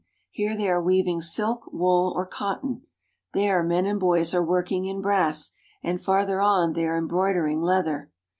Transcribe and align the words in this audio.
Here 0.31 0.57
they 0.57 0.67
are 0.67 0.81
weaving 0.81 1.21
silk, 1.21 1.69
wool, 1.71 2.11
or 2.15 2.25
cotton; 2.25 2.87
there 3.35 3.61
men 3.61 3.85
and 3.85 3.99
boys 3.99 4.33
are 4.33 4.43
working 4.43 4.85
in 4.85 4.99
brass; 4.99 5.51
and 5.83 6.01
farther 6.01 6.41
on 6.41 6.73
they 6.73 6.85
are 6.87 6.97
embroidering 6.97 7.61
leather. 7.61 8.09